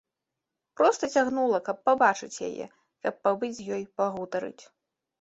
[0.81, 2.65] Проста цягнула, каб пабачыць яе,
[3.07, 4.61] каб пабыць з ёй, пагутарыць.